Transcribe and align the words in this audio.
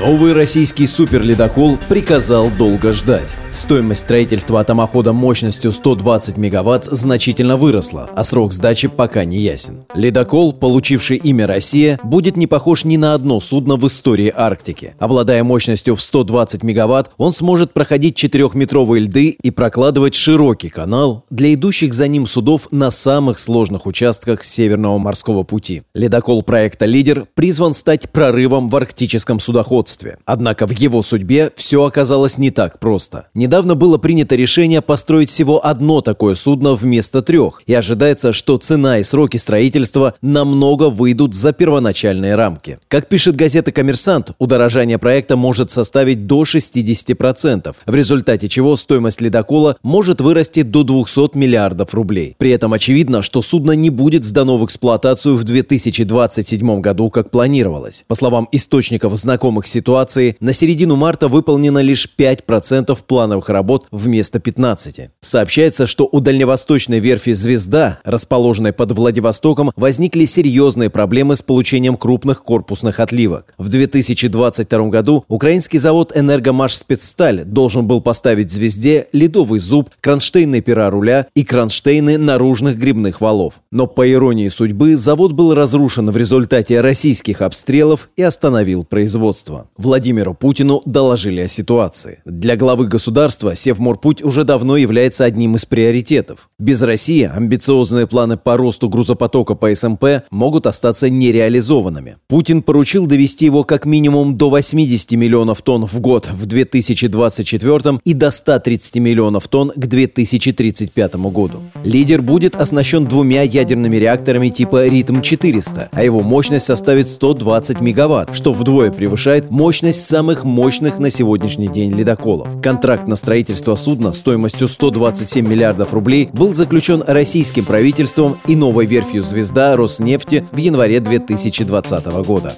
Новый 0.00 0.32
российский 0.32 0.88
суперледокол 0.88 1.78
приказал 1.88 2.50
долго 2.50 2.92
ждать. 2.92 3.36
Стоимость 3.52 4.00
строительства 4.00 4.60
атомохода 4.60 5.12
мощностью 5.12 5.72
120 5.72 6.36
мегаватт 6.36 6.86
значительно 6.86 7.56
выросла, 7.56 8.10
а 8.12 8.24
срок 8.24 8.52
сдачи 8.52 8.88
пока 8.88 9.22
не 9.24 9.38
ясен. 9.38 9.84
Ледокол, 9.94 10.52
получивший 10.52 11.18
имя 11.18 11.46
«Россия», 11.46 12.00
будет 12.02 12.36
не 12.36 12.48
похож 12.48 12.84
ни 12.84 12.96
на 12.96 13.14
одно 13.14 13.38
судно 13.38 13.76
в 13.76 13.86
истории 13.86 14.32
Арктики. 14.34 14.96
Обладая 14.98 15.44
мощностью 15.44 15.94
в 15.94 16.02
120 16.02 16.64
мегаватт, 16.64 17.12
он 17.16 17.32
сможет 17.32 17.72
проходить 17.72 18.22
4-метровые 18.22 19.02
льды 19.02 19.28
и 19.28 19.52
прокладывать 19.52 20.16
широкий 20.16 20.70
канал 20.70 21.24
для 21.30 21.54
идущих 21.54 21.94
за 21.94 22.08
ним 22.08 22.26
судов 22.26 22.66
на 22.72 22.90
самых 22.90 23.38
сложных 23.38 23.86
участках 23.86 24.42
Северного 24.42 24.98
морского 24.98 25.44
пути. 25.44 25.82
Ледокол 25.94 26.42
проекта 26.42 26.86
«Лидер» 26.86 27.28
призван 27.34 27.74
стать 27.74 28.10
прорывом 28.10 28.68
в 28.68 28.74
арктическом 28.74 29.38
судоходстве. 29.38 29.83
Однако 30.24 30.66
в 30.66 30.72
его 30.72 31.02
судьбе 31.02 31.50
все 31.56 31.84
оказалось 31.84 32.38
не 32.38 32.50
так 32.50 32.78
просто. 32.78 33.28
Недавно 33.34 33.74
было 33.74 33.98
принято 33.98 34.36
решение 34.36 34.80
построить 34.80 35.30
всего 35.30 35.64
одно 35.64 36.00
такое 36.00 36.34
судно 36.34 36.74
вместо 36.74 37.22
трех, 37.22 37.62
и 37.66 37.74
ожидается, 37.74 38.32
что 38.32 38.56
цена 38.56 38.98
и 38.98 39.02
сроки 39.02 39.36
строительства 39.36 40.14
намного 40.22 40.90
выйдут 40.90 41.34
за 41.34 41.52
первоначальные 41.52 42.34
рамки. 42.34 42.78
Как 42.88 43.08
пишет 43.08 43.36
газета 43.36 43.72
«Коммерсант», 43.72 44.30
удорожание 44.38 44.98
проекта 44.98 45.36
может 45.36 45.70
составить 45.70 46.26
до 46.26 46.42
60%, 46.42 47.74
в 47.86 47.94
результате 47.94 48.48
чего 48.48 48.76
стоимость 48.76 49.20
ледокола 49.20 49.76
может 49.82 50.20
вырасти 50.20 50.62
до 50.62 50.82
200 50.82 51.36
миллиардов 51.36 51.94
рублей. 51.94 52.34
При 52.38 52.50
этом 52.50 52.72
очевидно, 52.72 53.22
что 53.22 53.42
судно 53.42 53.72
не 53.72 53.90
будет 53.90 54.24
сдано 54.24 54.58
в 54.58 54.64
эксплуатацию 54.64 55.36
в 55.36 55.44
2027 55.44 56.80
году, 56.80 57.10
как 57.10 57.30
планировалось. 57.30 58.04
По 58.08 58.14
словам 58.14 58.48
источников 58.52 59.16
знакомых 59.16 59.66
ситуации, 59.74 60.36
на 60.40 60.52
середину 60.52 60.96
марта 60.96 61.28
выполнено 61.28 61.80
лишь 61.80 62.08
5% 62.18 62.96
плана 63.06 63.34
плановых 63.34 63.48
работ 63.48 63.86
вместо 63.90 64.38
15. 64.38 65.10
Сообщается, 65.20 65.86
что 65.86 66.08
у 66.10 66.20
дальневосточной 66.20 67.00
верфи 67.00 67.32
«Звезда», 67.32 67.98
расположенной 68.04 68.72
под 68.72 68.92
Владивостоком, 68.92 69.72
возникли 69.76 70.26
серьезные 70.26 70.90
проблемы 70.90 71.36
с 71.36 71.42
получением 71.42 71.96
крупных 71.96 72.42
корпусных 72.42 73.00
отливок. 73.00 73.54
В 73.58 73.68
2022 73.68 74.88
году 74.88 75.24
украинский 75.28 75.78
завод 75.78 76.12
«Энергомаш 76.14 76.74
Спецсталь» 76.74 77.44
должен 77.44 77.86
был 77.86 78.00
поставить 78.00 78.50
«Звезде» 78.50 79.06
ледовый 79.12 79.58
зуб, 79.58 79.90
кронштейны 80.00 80.60
пера 80.60 80.90
руля 80.90 81.26
и 81.34 81.44
кронштейны 81.44 82.18
наружных 82.18 82.76
грибных 82.76 83.20
валов. 83.20 83.62
Но 83.70 83.86
по 83.86 84.06
иронии 84.10 84.48
судьбы 84.48 84.96
завод 84.96 85.32
был 85.32 85.54
разрушен 85.54 86.10
в 86.10 86.16
результате 86.16 86.80
российских 86.80 87.40
обстрелов 87.40 88.10
и 88.16 88.22
остановил 88.22 88.84
производство. 88.84 89.63
Владимиру 89.76 90.34
Путину 90.34 90.82
доложили 90.86 91.40
о 91.40 91.48
ситуации. 91.48 92.20
Для 92.24 92.56
главы 92.56 92.86
государства 92.86 93.54
Севморпуть 93.54 94.22
уже 94.22 94.44
давно 94.44 94.76
является 94.76 95.24
одним 95.24 95.56
из 95.56 95.64
приоритетов. 95.64 96.48
Без 96.58 96.82
России 96.82 97.30
амбициозные 97.32 98.06
планы 98.06 98.36
по 98.36 98.56
росту 98.56 98.88
грузопотока 98.88 99.54
по 99.54 99.74
СМП 99.74 100.04
могут 100.30 100.66
остаться 100.66 101.10
нереализованными. 101.10 102.16
Путин 102.28 102.62
поручил 102.62 103.06
довести 103.06 103.46
его 103.46 103.64
как 103.64 103.86
минимум 103.86 104.36
до 104.36 104.50
80 104.50 105.12
миллионов 105.12 105.62
тонн 105.62 105.86
в 105.86 106.00
год 106.00 106.30
в 106.32 106.46
2024 106.46 108.00
и 108.04 108.14
до 108.14 108.30
130 108.30 108.96
миллионов 108.96 109.48
тонн 109.48 109.72
к 109.74 109.86
2035 109.86 111.14
году. 111.14 111.62
Лидер 111.84 112.22
будет 112.22 112.54
оснащен 112.56 113.06
двумя 113.06 113.42
ядерными 113.42 113.96
реакторами 113.96 114.48
типа 114.48 114.86
«Ритм-400», 114.86 115.88
а 115.92 116.04
его 116.04 116.20
мощность 116.20 116.66
составит 116.66 117.08
120 117.08 117.80
мегаватт, 117.80 118.34
что 118.34 118.52
вдвое 118.52 118.90
превышает 118.90 119.50
мощность 119.54 120.06
самых 120.06 120.42
мощных 120.42 120.98
на 120.98 121.10
сегодняшний 121.10 121.68
день 121.68 121.92
ледоколов. 121.92 122.60
Контракт 122.60 123.06
на 123.06 123.14
строительство 123.14 123.76
судна 123.76 124.12
стоимостью 124.12 124.66
127 124.66 125.46
миллиардов 125.46 125.94
рублей 125.94 126.28
был 126.32 126.54
заключен 126.54 127.04
российским 127.06 127.64
правительством 127.64 128.40
и 128.48 128.56
новой 128.56 128.86
верфью 128.86 129.22
«Звезда» 129.22 129.76
Роснефти 129.76 130.44
в 130.50 130.56
январе 130.56 130.98
2020 130.98 132.06
года. 132.26 132.54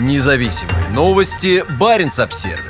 Независимые 0.00 0.88
новости. 0.94 1.64
Барин 1.78 2.10
обсервис 2.16 2.69